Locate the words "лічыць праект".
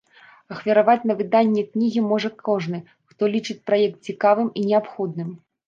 3.37-3.99